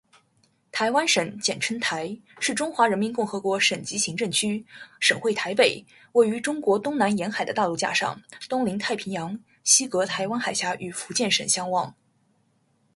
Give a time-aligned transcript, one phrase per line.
[0.71, 4.65] 台灣省，簡稱「台」，是中華人民共和國省級行政區，
[4.99, 8.19] 省會台北，位於中國東南沿海的大陸架上，
[8.49, 11.93] 東臨太平洋，西隔台灣海峽與福建省相望